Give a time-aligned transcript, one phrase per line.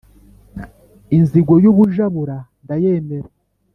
[1.17, 3.29] inzigo y'ubujabura ndayemera.